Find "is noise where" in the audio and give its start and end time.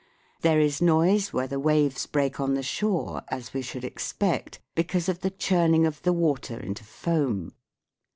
0.59-1.45